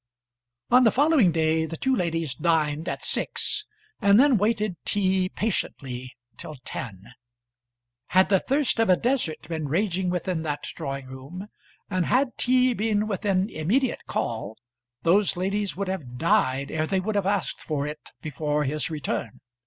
On 0.71 0.83
the 0.83 0.89
following 0.89 1.31
day 1.31 1.67
the 1.67 1.77
two 1.77 1.95
ladies 1.95 2.33
dined 2.33 2.89
at 2.89 3.03
six, 3.03 3.67
and 4.01 4.19
then 4.19 4.39
waited 4.39 4.75
tea 4.83 5.29
patiently 5.29 6.15
till 6.37 6.55
ten. 6.65 7.13
Had 8.07 8.29
the 8.29 8.39
thirst 8.39 8.79
of 8.79 8.89
a 8.89 8.95
desert 8.97 9.47
been 9.47 9.67
raging 9.67 10.09
within 10.09 10.41
that 10.41 10.63
drawing 10.73 11.05
room, 11.05 11.49
and 11.87 12.07
had 12.07 12.35
tea 12.35 12.73
been 12.73 13.05
within 13.05 13.47
immediate 13.51 14.01
call, 14.07 14.57
those 15.03 15.37
ladies 15.37 15.75
would 15.77 15.87
have 15.87 16.17
died 16.17 16.71
ere 16.71 16.87
they 16.87 16.99
would 16.99 17.13
have 17.13 17.27
asked 17.27 17.61
for 17.61 17.85
it 17.85 18.09
before 18.23 18.63
his 18.63 18.89
return. 18.89 19.39